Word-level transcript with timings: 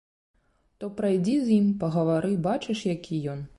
То 0.83 0.89
прайдзі 1.01 1.35
з 1.43 1.47
ім, 1.59 1.69
пагавары, 1.85 2.33
бачыш, 2.51 2.85
які 2.95 3.23
ён? 3.35 3.49